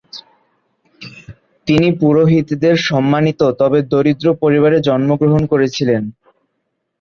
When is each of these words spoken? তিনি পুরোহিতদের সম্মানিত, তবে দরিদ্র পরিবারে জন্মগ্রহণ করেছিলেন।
তিনি 1.67 1.87
পুরোহিতদের 1.99 2.75
সম্মানিত, 2.89 3.41
তবে 3.59 3.79
দরিদ্র 3.91 4.27
পরিবারে 4.41 4.77
জন্মগ্রহণ 4.87 5.43
করেছিলেন। 5.51 6.03